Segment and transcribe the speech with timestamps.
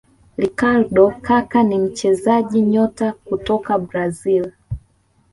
[0.37, 4.51] ricardo Kaka ni mchezaji nyota kutoka brazil